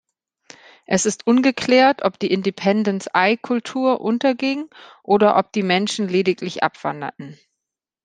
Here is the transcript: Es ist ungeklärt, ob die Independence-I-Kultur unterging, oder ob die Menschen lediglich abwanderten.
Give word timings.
Es 0.87 1.05
ist 1.05 1.27
ungeklärt, 1.27 2.01
ob 2.03 2.17
die 2.17 2.31
Independence-I-Kultur 2.33 4.01
unterging, 4.01 4.67
oder 5.03 5.37
ob 5.37 5.51
die 5.53 5.61
Menschen 5.61 6.07
lediglich 6.07 6.63
abwanderten. 6.63 7.37